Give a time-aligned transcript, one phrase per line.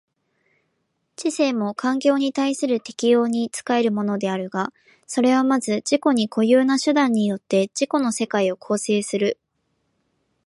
[1.15, 4.73] 知性も環境に対する適応に仕えるものであるが、
[5.05, 9.37] それはまず自己に固有な手段によって自己の世界を構成する。